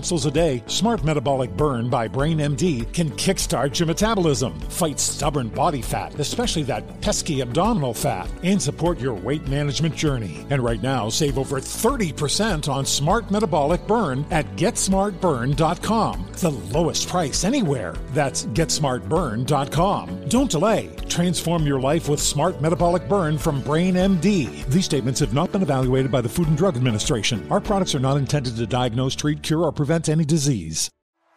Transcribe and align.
capsules 0.00 0.24
a 0.24 0.30
day, 0.30 0.62
Smart 0.66 1.04
Metabolic 1.04 1.54
Burn 1.58 1.90
by 1.90 2.08
Brain 2.08 2.38
MD 2.38 2.90
can 2.94 3.10
kickstart 3.10 3.78
your 3.78 3.86
metabolism, 3.86 4.58
fight 4.60 4.98
stubborn 4.98 5.48
body 5.48 5.82
fat, 5.82 6.18
especially 6.18 6.62
that 6.62 7.02
pesky 7.02 7.42
abdominal 7.42 7.92
fat, 7.92 8.26
and 8.42 8.62
support 8.62 8.98
your 8.98 9.12
weight 9.12 9.46
management 9.48 9.94
journey. 9.94 10.46
And 10.48 10.64
right 10.64 10.80
now, 10.80 11.10
save 11.10 11.36
over 11.36 11.60
30% 11.60 12.66
on 12.66 12.86
Smart 12.86 13.30
Metabolic 13.30 13.86
Burn 13.86 14.24
at 14.30 14.46
GetSmartBurn.com. 14.56 16.29
The 16.40 16.50
lowest 16.50 17.06
price 17.06 17.44
anywhere. 17.44 17.94
That's 18.12 18.46
GetSmartBurn.com. 18.46 20.28
Don't 20.30 20.50
delay. 20.50 20.88
Transform 21.06 21.66
your 21.66 21.78
life 21.78 22.08
with 22.08 22.18
Smart 22.18 22.62
Metabolic 22.62 23.06
Burn 23.10 23.36
from 23.36 23.60
Brain 23.60 23.92
MD. 23.92 24.64
These 24.64 24.86
statements 24.86 25.20
have 25.20 25.34
not 25.34 25.52
been 25.52 25.60
evaluated 25.60 26.10
by 26.10 26.22
the 26.22 26.30
Food 26.30 26.48
and 26.48 26.56
Drug 26.56 26.76
Administration. 26.76 27.46
Our 27.50 27.60
products 27.60 27.94
are 27.94 28.00
not 28.00 28.16
intended 28.16 28.56
to 28.56 28.66
diagnose, 28.66 29.14
treat, 29.14 29.42
cure, 29.42 29.64
or 29.64 29.70
prevent 29.70 30.08
any 30.08 30.24
disease. 30.24 30.88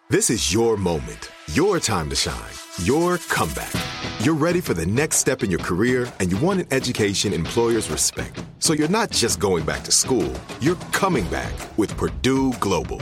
This 0.10 0.30
is 0.30 0.54
your 0.54 0.78
moment, 0.78 1.32
your 1.52 1.82
time 1.82 2.10
to 2.10 2.16
shine, 2.16 2.54
your 2.84 3.18
comeback. 3.18 3.74
You're 4.22 4.36
ready 4.36 4.62
for 4.62 4.74
the 4.74 4.86
next 4.86 5.18
step 5.18 5.44
in 5.44 5.52
your 5.52 5.60
career, 5.60 6.10
and 6.22 6.32
you 6.32 6.38
want 6.38 6.62
an 6.62 6.68
education 6.72 7.34
employers 7.34 7.92
respect. 7.92 8.42
So 8.60 8.72
you're 8.72 8.88
not 8.88 9.12
just 9.12 9.42
going 9.42 9.66
back 9.66 9.84
to 9.84 9.92
school, 9.92 10.34
you're 10.62 10.78
coming 10.94 11.28
back 11.28 11.52
with 11.78 11.98
Purdue 11.98 12.54
Global. 12.62 13.02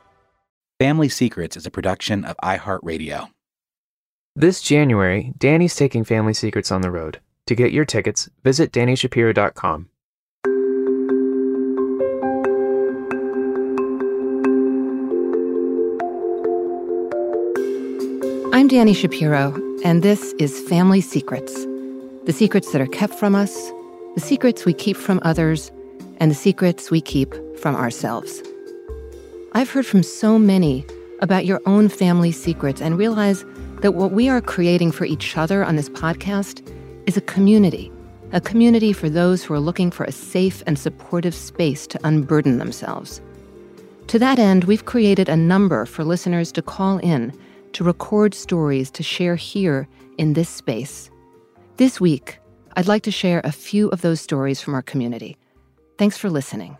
Family 0.81 1.09
Secrets 1.09 1.55
is 1.55 1.67
a 1.67 1.69
production 1.69 2.25
of 2.25 2.35
iHeartRadio. 2.43 3.29
This 4.35 4.63
January, 4.63 5.31
Danny's 5.37 5.75
taking 5.75 6.03
Family 6.03 6.33
Secrets 6.33 6.71
on 6.71 6.81
the 6.81 6.89
road. 6.89 7.19
To 7.45 7.53
get 7.53 7.71
your 7.71 7.85
tickets, 7.85 8.31
visit 8.43 8.71
DannyShapiro.com. 8.71 9.89
I'm 18.51 18.67
Danny 18.67 18.95
Shapiro, 18.95 19.53
and 19.85 20.01
this 20.01 20.33
is 20.39 20.67
Family 20.67 21.01
Secrets 21.01 21.53
the 22.25 22.33
secrets 22.33 22.71
that 22.71 22.81
are 22.81 22.87
kept 22.87 23.13
from 23.13 23.35
us, 23.35 23.53
the 24.15 24.19
secrets 24.19 24.65
we 24.65 24.73
keep 24.73 24.97
from 24.97 25.19
others, 25.21 25.71
and 26.17 26.31
the 26.31 26.35
secrets 26.35 26.89
we 26.89 27.01
keep 27.01 27.35
from 27.59 27.75
ourselves. 27.75 28.41
I've 29.53 29.69
heard 29.69 29.85
from 29.85 30.01
so 30.01 30.39
many 30.39 30.85
about 31.19 31.45
your 31.45 31.61
own 31.65 31.89
family 31.89 32.31
secrets 32.31 32.81
and 32.81 32.97
realize 32.97 33.43
that 33.81 33.95
what 33.95 34.11
we 34.11 34.29
are 34.29 34.39
creating 34.39 34.93
for 34.93 35.03
each 35.03 35.35
other 35.35 35.65
on 35.65 35.75
this 35.75 35.89
podcast 35.89 36.65
is 37.05 37.17
a 37.17 37.21
community, 37.21 37.91
a 38.31 38.39
community 38.39 38.93
for 38.93 39.09
those 39.09 39.43
who 39.43 39.53
are 39.53 39.59
looking 39.59 39.91
for 39.91 40.05
a 40.05 40.11
safe 40.11 40.63
and 40.67 40.79
supportive 40.79 41.35
space 41.35 41.85
to 41.87 41.99
unburden 42.05 42.59
themselves. 42.59 43.19
To 44.07 44.19
that 44.19 44.39
end, 44.39 44.63
we've 44.63 44.85
created 44.85 45.27
a 45.27 45.35
number 45.35 45.85
for 45.85 46.05
listeners 46.05 46.53
to 46.53 46.61
call 46.61 46.99
in 46.99 47.37
to 47.73 47.83
record 47.83 48.33
stories 48.33 48.89
to 48.91 49.03
share 49.03 49.35
here 49.35 49.85
in 50.17 50.31
this 50.31 50.49
space. 50.49 51.09
This 51.75 51.99
week, 51.99 52.39
I'd 52.77 52.87
like 52.87 53.03
to 53.03 53.11
share 53.11 53.41
a 53.43 53.51
few 53.51 53.89
of 53.89 54.01
those 54.01 54.21
stories 54.21 54.61
from 54.61 54.75
our 54.75 54.81
community. 54.81 55.37
Thanks 55.97 56.17
for 56.17 56.29
listening. 56.29 56.77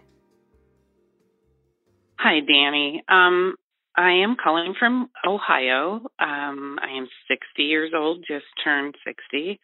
Hi, 2.23 2.39
Danny. 2.39 3.03
Um, 3.09 3.55
I 3.97 4.11
am 4.23 4.35
calling 4.41 4.75
from 4.77 5.09
Ohio. 5.27 6.01
Um, 6.19 6.77
I 6.81 6.97
am 6.97 7.07
60 7.27 7.63
years 7.63 7.91
old, 7.95 8.23
just 8.27 8.45
turned 8.63 8.95
60. 9.05 9.59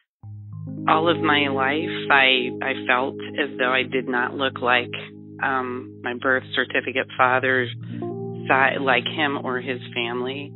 All 0.88 1.10
of 1.10 1.22
my 1.22 1.50
life, 1.50 2.10
I 2.12 2.50
I 2.62 2.74
felt 2.88 3.16
as 3.40 3.58
though 3.60 3.72
I 3.72 3.84
did 3.84 4.08
not 4.08 4.34
look 4.34 4.60
like 4.60 4.90
um, 5.44 6.02
my 6.04 6.14
birth 6.16 6.44
certificate 6.56 7.08
father's 7.18 7.70
side, 8.48 8.82
like 8.82 9.04
him 9.06 9.38
or 9.44 9.60
his 9.60 9.80
family 9.94 10.52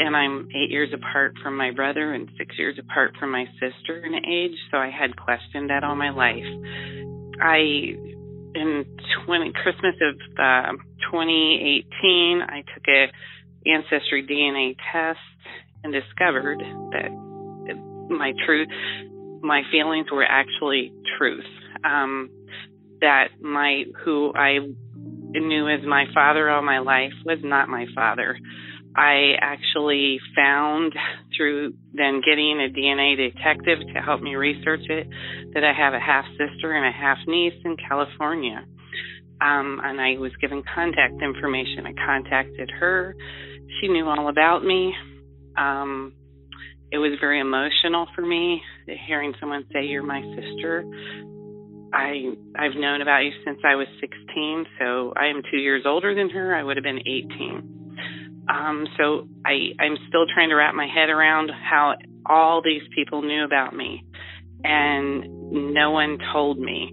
and 0.00 0.16
I'm 0.16 0.48
eight 0.54 0.70
years 0.70 0.90
apart 0.94 1.34
from 1.42 1.56
my 1.56 1.70
brother 1.72 2.14
and 2.14 2.28
six 2.38 2.58
years 2.58 2.78
apart 2.78 3.14
from 3.18 3.30
my 3.30 3.44
sister 3.54 4.04
in 4.04 4.14
age, 4.14 4.56
so 4.70 4.78
I 4.78 4.90
had 4.90 5.16
questioned 5.16 5.70
that 5.70 5.84
all 5.84 5.94
my 5.94 6.10
life. 6.10 6.44
I, 7.40 7.96
in 8.54 8.84
20, 9.26 9.52
Christmas 9.62 9.94
of 10.00 10.14
uh, 10.38 10.72
2018, 11.10 12.42
I 12.42 12.62
took 12.74 12.84
a 12.88 13.06
ancestry 13.66 14.26
DNA 14.26 14.76
test 14.92 15.18
and 15.84 15.92
discovered 15.92 16.60
that 16.92 17.10
my 18.10 18.32
truth, 18.44 18.68
my 19.42 19.62
feelings 19.70 20.06
were 20.12 20.24
actually 20.24 20.92
truth. 21.18 21.44
Um, 21.84 22.30
that 23.00 23.28
my 23.40 23.84
who 24.04 24.32
I 24.34 24.58
knew 25.32 25.68
as 25.68 25.80
my 25.86 26.04
father 26.12 26.50
all 26.50 26.62
my 26.62 26.80
life 26.80 27.12
was 27.24 27.38
not 27.42 27.68
my 27.68 27.86
father. 27.94 28.36
I 28.96 29.32
actually 29.40 30.18
found 30.36 30.92
through 31.40 31.72
then 31.94 32.20
getting 32.20 32.60
a 32.60 32.68
DNA 32.68 33.16
detective 33.16 33.78
to 33.94 34.00
help 34.02 34.20
me 34.20 34.34
research 34.34 34.82
it 34.90 35.08
that 35.54 35.64
I 35.64 35.72
have 35.72 35.94
a 35.94 35.98
half 35.98 36.26
sister 36.32 36.72
and 36.72 36.84
a 36.84 36.92
half 36.92 37.16
niece 37.26 37.54
in 37.64 37.78
California. 37.88 38.66
Um, 39.40 39.80
and 39.82 39.98
I 39.98 40.18
was 40.18 40.32
given 40.42 40.62
contact 40.74 41.14
information. 41.22 41.86
I 41.86 41.94
contacted 41.94 42.70
her. 42.78 43.16
She 43.80 43.88
knew 43.88 44.06
all 44.06 44.28
about 44.28 44.62
me. 44.62 44.92
Um, 45.56 46.12
it 46.92 46.98
was 46.98 47.12
very 47.20 47.40
emotional 47.40 48.06
for 48.14 48.20
me 48.20 48.60
hearing 49.06 49.32
someone 49.40 49.64
say, 49.72 49.86
"You're 49.86 50.02
my 50.02 50.20
sister." 50.36 50.84
I 51.94 52.34
I've 52.54 52.76
known 52.76 53.00
about 53.00 53.20
you 53.20 53.32
since 53.46 53.60
I 53.64 53.76
was 53.76 53.86
16, 54.00 54.66
so 54.78 55.14
I 55.16 55.28
am 55.28 55.42
two 55.50 55.56
years 55.56 55.84
older 55.86 56.14
than 56.14 56.28
her. 56.30 56.54
I 56.54 56.62
would 56.62 56.76
have 56.76 56.84
been 56.84 57.00
18. 57.00 57.79
Um, 58.50 58.86
so 58.98 59.28
I, 59.44 59.72
I'm 59.80 59.96
still 60.08 60.26
trying 60.32 60.48
to 60.48 60.56
wrap 60.56 60.74
my 60.74 60.86
head 60.86 61.08
around 61.08 61.50
how 61.50 61.94
all 62.26 62.62
these 62.62 62.82
people 62.94 63.22
knew 63.22 63.44
about 63.44 63.74
me. 63.74 64.04
And 64.64 65.72
no 65.72 65.92
one 65.92 66.18
told 66.32 66.58
me. 66.58 66.92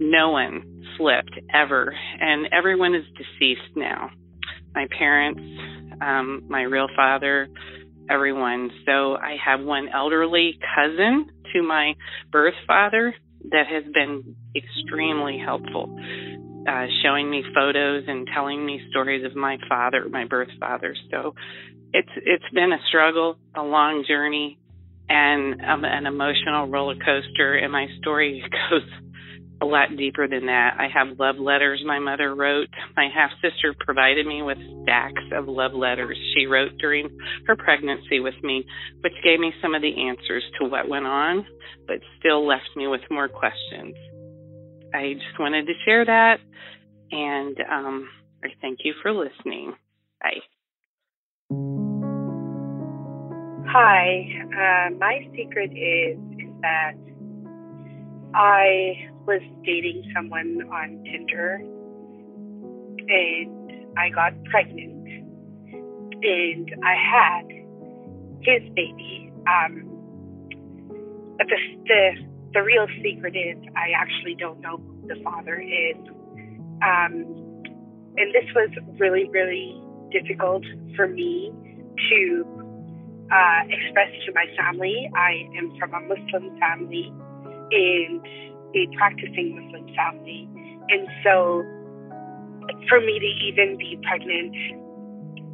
No 0.00 0.30
one 0.30 0.84
slipped 0.96 1.38
ever. 1.52 1.94
And 2.20 2.48
everyone 2.52 2.94
is 2.94 3.04
deceased 3.16 3.74
now. 3.74 4.10
My 4.74 4.86
parents, 4.96 5.40
um, 6.00 6.44
my 6.48 6.62
real 6.62 6.88
father, 6.94 7.48
everyone. 8.10 8.70
So 8.86 9.16
I 9.16 9.36
have 9.44 9.60
one 9.60 9.88
elderly 9.88 10.58
cousin 10.74 11.30
to 11.54 11.62
my 11.62 11.94
birth 12.30 12.54
father 12.66 13.14
that 13.50 13.66
has 13.66 13.84
been 13.92 14.36
extremely 14.54 15.38
helpful, 15.44 15.88
uh, 16.68 16.86
showing 17.02 17.30
me 17.30 17.42
photos 17.54 18.04
and 18.06 18.28
telling 18.34 18.64
me 18.64 18.80
stories 18.90 19.24
of 19.24 19.34
my 19.34 19.56
father, 19.68 20.06
my 20.10 20.26
birth 20.26 20.48
father. 20.60 20.94
So 21.10 21.34
it's 21.92 22.10
it's 22.16 22.44
been 22.52 22.72
a 22.72 22.78
struggle, 22.88 23.38
a 23.56 23.62
long 23.62 24.04
journey, 24.06 24.58
and 25.08 25.60
um, 25.62 25.84
an 25.84 26.06
emotional 26.06 26.68
roller 26.68 26.96
coaster. 26.96 27.54
And 27.54 27.72
my 27.72 27.86
story 28.00 28.42
goes 28.70 28.82
a 29.60 29.64
lot 29.64 29.96
deeper 29.96 30.28
than 30.28 30.46
that. 30.46 30.76
I 30.78 30.88
have 30.92 31.18
love 31.18 31.36
letters 31.36 31.82
my 31.84 31.98
mother 31.98 32.34
wrote. 32.34 32.68
My 32.96 33.08
half 33.12 33.30
sister 33.42 33.74
provided 33.78 34.26
me 34.26 34.42
with 34.42 34.58
stacks 34.82 35.22
of 35.32 35.48
love 35.48 35.72
letters 35.72 36.16
she 36.34 36.46
wrote 36.46 36.72
during 36.78 37.08
her 37.46 37.56
pregnancy 37.56 38.20
with 38.20 38.40
me, 38.42 38.64
which 39.00 39.14
gave 39.24 39.40
me 39.40 39.52
some 39.60 39.74
of 39.74 39.82
the 39.82 40.08
answers 40.08 40.44
to 40.60 40.68
what 40.68 40.88
went 40.88 41.06
on, 41.06 41.44
but 41.86 41.96
still 42.18 42.46
left 42.46 42.68
me 42.76 42.86
with 42.86 43.00
more 43.10 43.28
questions. 43.28 43.96
I 44.94 45.14
just 45.14 45.38
wanted 45.38 45.66
to 45.66 45.72
share 45.84 46.04
that, 46.04 46.40
and 47.10 47.56
um, 47.70 48.08
I 48.42 48.48
thank 48.60 48.80
you 48.84 48.94
for 49.02 49.12
listening. 49.12 49.74
Bye. 50.20 50.40
Hi, 53.70 54.24
uh, 54.44 54.94
my 54.98 55.28
secret 55.36 55.70
is, 55.72 56.18
is 56.38 56.54
that 56.62 56.94
I 58.34 59.10
was 59.26 59.42
dating 59.64 60.10
someone 60.14 60.62
on 60.72 61.04
Tinder 61.04 61.60
and 63.08 63.98
I 63.98 64.08
got 64.08 64.32
pregnant 64.44 65.06
and 66.22 66.74
I 66.82 66.94
had 66.94 67.46
his 68.40 68.62
baby. 68.74 69.32
Um, 69.46 69.84
the, 71.38 71.44
the, 71.86 72.27
the 72.54 72.62
real 72.62 72.86
secret 73.02 73.36
is 73.36 73.58
I 73.76 73.92
actually 73.96 74.34
don't 74.38 74.60
know 74.60 74.78
who 74.78 75.08
the 75.08 75.20
father 75.22 75.60
is. 75.60 75.96
Um, 76.80 77.38
and 78.16 78.34
this 78.34 78.46
was 78.54 78.70
really, 78.98 79.28
really 79.30 79.80
difficult 80.10 80.64
for 80.96 81.06
me 81.06 81.52
to 82.10 82.44
uh, 83.30 83.60
express 83.68 84.10
to 84.26 84.32
my 84.34 84.46
family. 84.56 85.10
I 85.14 85.46
am 85.56 85.76
from 85.78 85.94
a 85.94 86.00
Muslim 86.00 86.58
family 86.58 87.12
and 87.70 88.24
a 88.74 88.96
practicing 88.96 89.54
Muslim 89.54 89.86
family. 89.94 90.48
And 90.88 91.06
so 91.22 91.62
for 92.88 93.00
me 93.00 93.18
to 93.18 93.30
even 93.44 93.76
be 93.76 93.98
pregnant 94.08 94.56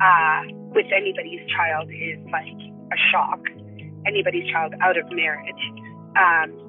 uh, 0.00 0.42
with 0.74 0.86
anybody's 0.94 1.42
child 1.50 1.90
is 1.90 2.18
like 2.30 2.58
a 2.92 2.98
shock. 3.10 3.40
Anybody's 4.06 4.48
child 4.50 4.74
out 4.80 4.96
of 4.98 5.04
marriage. 5.10 5.64
Um, 6.16 6.63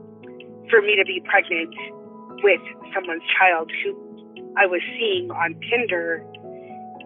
for 0.70 0.82
me 0.82 0.96
to 0.96 1.06
be 1.06 1.22
pregnant 1.26 1.74
with 2.44 2.62
someone's 2.94 3.24
child 3.38 3.72
who 3.84 3.94
I 4.58 4.66
was 4.66 4.82
seeing 4.98 5.32
on 5.32 5.56
Tinder 5.70 6.24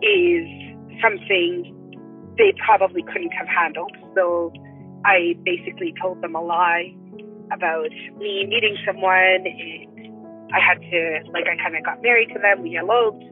is 0.02 0.46
something 1.02 1.76
they 2.38 2.54
probably 2.66 3.04
couldn't 3.04 3.32
have 3.32 3.48
handled. 3.48 3.92
So 4.16 4.54
I 5.06 5.36
basically 5.44 5.94
told 6.02 6.22
them 6.22 6.36
a 6.36 6.42
lie 6.42 6.94
about 7.52 7.92
me 8.18 8.46
meeting 8.46 8.78
someone 8.86 9.44
and 9.46 10.54
I 10.54 10.60
had 10.60 10.82
to, 10.82 11.30
like, 11.32 11.46
I 11.46 11.58
kind 11.62 11.76
of 11.76 11.84
got 11.84 12.02
married 12.02 12.30
to 12.34 12.40
them. 12.40 12.64
We 12.64 12.78
eloped. 12.78 13.24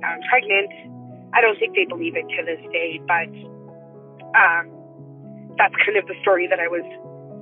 Now 0.00 0.08
I'm 0.14 0.22
pregnant. 0.30 0.70
I 1.32 1.40
don't 1.40 1.58
think 1.58 1.74
they 1.74 1.84
believe 1.84 2.16
it 2.16 2.26
to 2.26 2.44
this 2.44 2.60
day, 2.72 3.00
but 3.06 3.30
um, 4.34 4.70
that's 5.58 5.74
kind 5.84 5.96
of 5.98 6.06
the 6.06 6.14
story 6.22 6.46
that 6.48 6.58
I 6.58 6.68
was, 6.68 6.84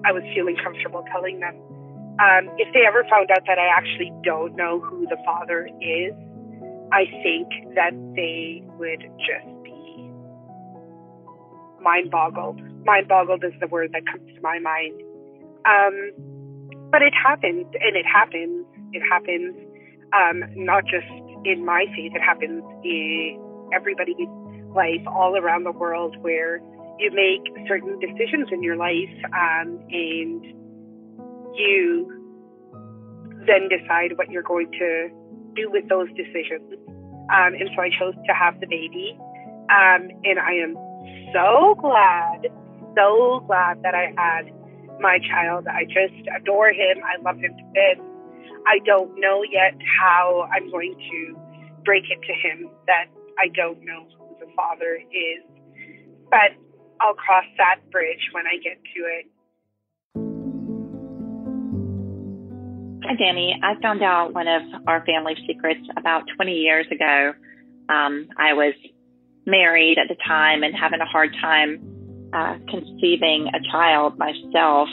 I 0.05 0.13
was 0.13 0.23
feeling 0.35 0.57
comfortable 0.63 1.05
telling 1.11 1.41
them. 1.41 1.57
Um, 2.19 2.51
if 2.59 2.73
they 2.75 2.83
ever 2.87 3.05
found 3.09 3.31
out 3.31 3.47
that 3.47 3.59
I 3.59 3.69
actually 3.71 4.13
don't 4.25 4.57
know 4.57 4.81
who 4.81 5.07
the 5.07 5.17
father 5.25 5.69
is, 5.81 6.13
I 6.91 7.05
think 7.23 7.49
that 7.75 7.95
they 8.17 8.63
would 8.79 9.03
just 9.23 9.63
be 9.63 10.11
mind 11.81 12.11
boggled. 12.11 12.61
Mind 12.85 13.07
boggled 13.07 13.45
is 13.45 13.53
the 13.61 13.69
word 13.69 13.93
that 13.93 14.03
comes 14.11 14.27
to 14.35 14.41
my 14.41 14.59
mind. 14.59 15.01
Um, 15.65 16.13
but 16.91 17.03
it 17.03 17.13
happens, 17.15 17.67
and 17.81 17.95
it 17.97 18.07
happens. 18.07 18.67
It 18.93 19.03
happens 19.09 19.55
um, 20.13 20.43
not 20.57 20.85
just 20.85 21.07
in 21.45 21.65
my 21.65 21.85
faith, 21.95 22.13
it 22.15 22.23
happens 22.23 22.63
in 22.83 23.39
everybody's 23.73 24.17
life 24.75 25.07
all 25.07 25.37
around 25.37 25.65
the 25.65 25.73
world 25.73 26.17
where 26.23 26.61
you 26.99 27.11
make 27.13 27.69
certain 27.69 27.99
decisions 28.01 28.49
in 28.51 28.63
your 28.63 28.77
life 28.77 29.15
um, 29.33 29.79
and 29.91 30.43
you 31.55 32.15
then 33.47 33.69
decide 33.69 34.17
what 34.17 34.31
you're 34.31 34.43
going 34.43 34.71
to 34.73 35.09
do 35.55 35.71
with 35.71 35.89
those 35.89 36.09
decisions. 36.17 36.73
Um, 37.33 37.55
and 37.55 37.69
so 37.75 37.83
I 37.83 37.91
chose 37.99 38.15
to 38.27 38.33
have 38.33 38.61
the 38.61 38.67
baby. 38.67 39.19
Um, 39.69 40.09
and 40.25 40.39
I 40.39 40.53
am 40.65 40.77
so 41.33 41.77
glad, 41.81 42.49
so 42.97 43.45
glad 43.47 43.83
that 43.83 43.95
I 43.95 44.13
had 44.17 44.53
my 45.01 45.19
child. 45.19 45.67
I 45.67 45.85
just 45.85 46.17
adore 46.37 46.71
him. 46.71 46.99
I 47.05 47.21
love 47.23 47.37
him 47.37 47.57
to 47.57 47.65
bits. 47.75 48.01
I 48.67 48.79
don't 48.85 49.13
know 49.21 49.43
yet 49.45 49.75
how 50.01 50.49
I'm 50.53 50.71
going 50.71 50.95
to 50.95 51.37
break 51.85 52.05
it 52.11 52.21
to 52.27 52.35
him 52.35 52.71
that 52.87 53.07
I 53.39 53.49
don't 53.55 53.81
know 53.85 54.07
who 54.19 54.37
the 54.41 54.51
father 54.57 54.97
is. 54.97 55.45
But 56.31 56.57
I'll 57.01 57.15
cross 57.15 57.45
that 57.57 57.81
bridge 57.91 58.29
when 58.33 58.47
I 58.47 58.57
get 58.63 58.77
to 58.83 59.01
it. 59.05 59.27
Hi, 63.09 63.15
Danny. 63.15 63.59
I 63.63 63.73
found 63.81 64.03
out 64.03 64.35
one 64.35 64.47
of 64.47 64.61
our 64.87 65.03
family 65.07 65.33
secrets 65.47 65.81
about 65.97 66.25
20 66.37 66.53
years 66.53 66.85
ago. 66.93 67.33
Um, 67.89 68.29
I 68.37 68.53
was 68.53 68.75
married 69.47 69.97
at 69.97 70.09
the 70.15 70.23
time 70.27 70.63
and 70.63 70.75
having 70.77 71.01
a 71.01 71.07
hard 71.07 71.35
time 71.41 71.81
uh, 72.35 72.59
conceiving 72.69 73.49
a 73.49 73.65
child 73.73 74.19
myself. 74.19 74.91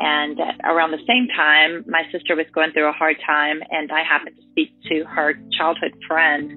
And 0.00 0.38
around 0.64 0.90
the 0.90 1.00
same 1.08 1.28
time, 1.34 1.82
my 1.88 2.02
sister 2.12 2.36
was 2.36 2.44
going 2.54 2.72
through 2.72 2.90
a 2.90 2.92
hard 2.92 3.16
time, 3.24 3.62
and 3.70 3.90
I 3.90 4.04
happened 4.04 4.36
to 4.36 4.42
speak 4.52 4.76
to 4.90 5.04
her 5.08 5.32
childhood 5.56 5.96
friend, 6.06 6.50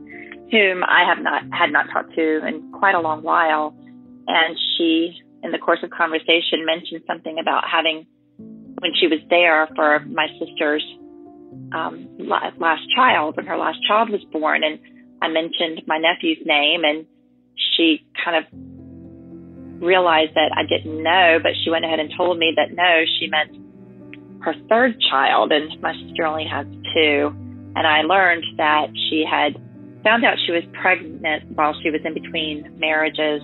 whom 0.51 0.83
I 0.83 1.07
have 1.07 1.23
not 1.23 1.43
had 1.57 1.71
not 1.71 1.85
talked 1.93 2.13
to 2.15 2.45
in 2.45 2.73
quite 2.73 2.95
a 2.95 2.99
long 2.99 3.23
while. 3.23 3.73
And 4.27 4.57
she, 4.75 5.15
in 5.43 5.53
the 5.53 5.59
course 5.59 5.79
of 5.81 5.91
conversation, 5.91 6.65
mentioned 6.65 7.03
something 7.07 7.39
about 7.39 7.63
having, 7.71 8.05
when 8.79 8.91
she 8.99 9.07
was 9.07 9.19
there 9.29 9.67
for 9.75 9.99
my 10.05 10.27
sister's 10.39 10.85
um, 11.73 12.07
last 12.19 12.83
child, 12.95 13.35
when 13.35 13.45
her 13.45 13.57
last 13.57 13.79
child 13.87 14.09
was 14.09 14.21
born, 14.31 14.63
and 14.63 14.79
I 15.21 15.27
mentioned 15.27 15.81
my 15.87 15.97
nephew's 15.97 16.39
name, 16.45 16.83
and 16.83 17.05
she 17.75 18.05
kind 18.23 18.37
of 18.37 19.81
realized 19.81 20.35
that 20.35 20.51
I 20.55 20.63
didn't 20.63 21.01
know, 21.01 21.39
but 21.41 21.51
she 21.63 21.69
went 21.69 21.85
ahead 21.85 21.99
and 21.99 22.11
told 22.15 22.37
me 22.37 22.53
that 22.55 22.75
no, 22.75 23.03
she 23.19 23.27
meant 23.27 23.55
her 24.41 24.53
third 24.69 24.95
child, 25.09 25.51
and 25.51 25.81
my 25.81 25.93
sister 25.93 26.25
only 26.25 26.45
has 26.45 26.65
two. 26.93 27.33
And 27.75 27.85
I 27.85 28.01
learned 28.01 28.43
that 28.57 28.87
she 29.09 29.23
had 29.29 29.53
found 30.03 30.23
out 30.25 30.37
she 30.45 30.51
was 30.51 30.63
pregnant 30.81 31.51
while 31.55 31.75
she 31.81 31.89
was 31.89 32.01
in 32.03 32.13
between 32.13 32.77
marriages 32.79 33.41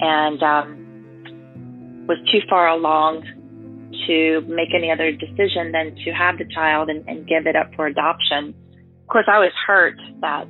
and 0.00 0.42
um, 0.42 2.06
was 2.06 2.18
too 2.32 2.40
far 2.48 2.68
along 2.68 3.24
to 4.06 4.40
make 4.46 4.74
any 4.74 4.90
other 4.90 5.12
decision 5.12 5.72
than 5.72 5.94
to 6.04 6.10
have 6.12 6.38
the 6.38 6.46
child 6.54 6.88
and, 6.88 7.06
and 7.08 7.26
give 7.26 7.46
it 7.46 7.56
up 7.56 7.70
for 7.74 7.86
adoption. 7.86 8.54
Of 9.02 9.08
course, 9.08 9.26
I 9.28 9.38
was 9.38 9.52
hurt 9.66 9.96
that 10.20 10.46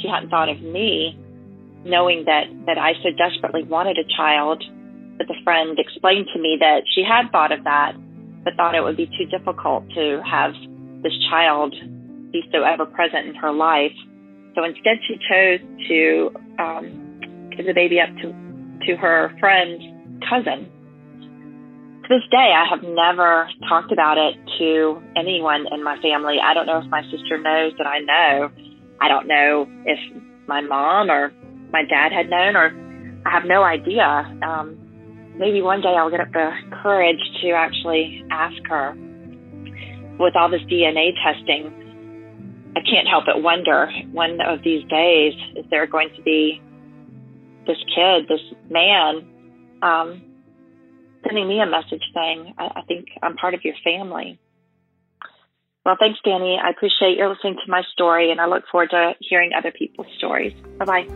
she 0.00 0.08
hadn't 0.08 0.30
thought 0.30 0.48
of 0.48 0.60
me 0.60 1.18
knowing 1.84 2.24
that, 2.26 2.44
that 2.66 2.78
I 2.78 2.92
so 3.02 3.10
desperately 3.16 3.64
wanted 3.64 3.98
a 3.98 4.06
child, 4.16 4.62
but 5.18 5.26
the 5.26 5.34
friend 5.44 5.78
explained 5.78 6.28
to 6.34 6.40
me 6.40 6.56
that 6.60 6.82
she 6.94 7.02
had 7.02 7.30
thought 7.30 7.52
of 7.52 7.64
that, 7.64 7.92
but 8.44 8.54
thought 8.54 8.74
it 8.74 8.82
would 8.82 8.96
be 8.96 9.06
too 9.06 9.26
difficult 9.30 9.88
to 9.94 10.22
have 10.24 10.52
this 11.02 11.12
child 11.30 11.74
be 12.32 12.42
so 12.52 12.62
ever 12.62 12.86
present 12.86 13.26
in 13.26 13.34
her 13.34 13.52
life. 13.52 13.92
So 14.54 14.64
instead, 14.64 14.98
she 15.06 15.16
chose 15.28 15.60
to 15.88 16.30
um, 16.58 17.50
give 17.56 17.66
the 17.66 17.74
baby 17.74 18.00
up 18.00 18.08
to, 18.22 18.32
to 18.86 18.96
her 18.96 19.34
friend's 19.40 19.82
cousin. 20.28 20.70
To 22.02 22.08
this 22.08 22.28
day, 22.30 22.52
I 22.52 22.66
have 22.68 22.82
never 22.82 23.48
talked 23.68 23.92
about 23.92 24.18
it 24.18 24.34
to 24.58 25.00
anyone 25.16 25.66
in 25.70 25.84
my 25.84 26.00
family. 26.02 26.38
I 26.42 26.52
don't 26.52 26.66
know 26.66 26.78
if 26.78 26.86
my 26.90 27.02
sister 27.10 27.38
knows 27.38 27.74
that 27.78 27.86
I 27.86 28.00
know. 28.00 28.50
I 29.00 29.08
don't 29.08 29.28
know 29.28 29.68
if 29.84 29.98
my 30.48 30.60
mom 30.60 31.10
or 31.10 31.32
my 31.72 31.84
dad 31.84 32.10
had 32.12 32.28
known, 32.28 32.56
or 32.56 32.72
I 33.24 33.30
have 33.30 33.44
no 33.44 33.62
idea. 33.62 34.02
Um, 34.42 34.76
maybe 35.38 35.62
one 35.62 35.80
day 35.80 35.94
I'll 35.96 36.10
get 36.10 36.20
up 36.20 36.32
the 36.32 36.50
courage 36.82 37.20
to 37.42 37.50
actually 37.52 38.24
ask 38.30 38.60
her. 38.68 38.94
with 40.18 40.36
all 40.36 40.50
this 40.50 40.62
DNA 40.62 41.10
testing, 41.22 41.72
I 42.76 42.80
can't 42.80 43.08
help 43.08 43.24
but 43.26 43.42
wonder 43.42 43.90
one 44.12 44.40
of 44.40 44.62
these 44.62 44.84
days, 44.88 45.34
is 45.56 45.64
there 45.70 45.86
going 45.86 46.10
to 46.16 46.22
be 46.22 46.60
this 47.66 47.78
kid, 47.94 48.26
this 48.28 48.40
man, 48.70 49.26
um, 49.82 50.22
sending 51.24 51.48
me 51.48 51.60
a 51.60 51.66
message 51.66 52.02
saying, 52.14 52.54
I, 52.58 52.64
I 52.76 52.82
think 52.82 53.08
I'm 53.22 53.36
part 53.36 53.54
of 53.54 53.64
your 53.64 53.74
family. 53.84 54.38
Well, 55.84 55.96
thanks, 55.98 56.20
Danny. 56.24 56.58
I 56.62 56.70
appreciate 56.70 57.16
your 57.16 57.28
listening 57.28 57.56
to 57.64 57.70
my 57.70 57.82
story, 57.92 58.30
and 58.30 58.40
I 58.40 58.46
look 58.46 58.64
forward 58.70 58.90
to 58.90 59.14
hearing 59.20 59.50
other 59.56 59.72
people's 59.72 60.06
stories. 60.16 60.52
Bye 60.78 60.84
bye. 60.84 61.06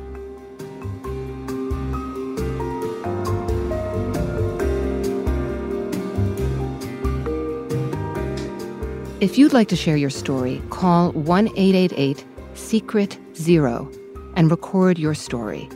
If 9.19 9.39
you'd 9.39 9.55
like 9.55 9.69
to 9.69 9.77
share 9.77 9.97
your 9.97 10.11
story, 10.11 10.61
call 10.69 11.13
1 11.13 11.49
888 11.57 12.25
Secret 12.55 13.19
Zero 13.35 13.91
and 14.35 14.51
record 14.51 14.99
your 14.99 15.15
story. 15.15 15.69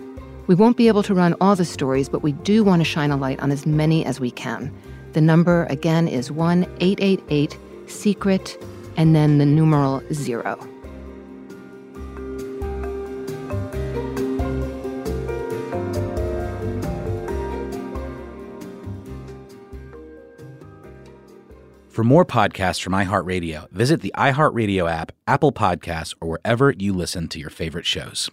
We 0.51 0.57
won't 0.57 0.77
be 0.77 0.89
able 0.89 1.05
to 1.05 1.15
run 1.15 1.37
all 1.41 1.55
the 1.55 1.65
stories, 1.65 2.09
but 2.09 2.25
we 2.25 2.33
do 2.33 2.65
want 2.65 2.81
to 2.81 2.85
shine 2.85 3.13
a 3.13 3.17
light 3.17 3.39
on 3.39 3.53
as 3.53 3.67
many 3.67 4.05
as 4.05 4.19
we 4.19 4.33
can. 4.33 4.75
The 5.13 5.21
number 5.21 5.65
again 5.67 6.09
is 6.09 6.33
1 6.33 6.65
888 6.81 7.57
Secret 7.87 8.61
and 8.97 9.15
then 9.15 9.39
the 9.39 9.47
numeral 9.47 10.03
zero. 10.13 10.59
For 21.91 22.03
more 22.03 22.25
podcasts 22.25 22.83
from 22.83 22.95
iHeartRadio, 22.95 23.71
visit 23.71 24.01
the 24.01 24.13
iHeartRadio 24.17 24.91
app, 24.91 25.13
Apple 25.29 25.53
Podcasts, 25.53 26.17
or 26.21 26.29
wherever 26.29 26.73
you 26.73 26.93
listen 26.93 27.29
to 27.29 27.39
your 27.39 27.51
favorite 27.51 27.87
shows. 27.87 28.33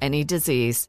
any 0.00 0.24
disease. 0.24 0.88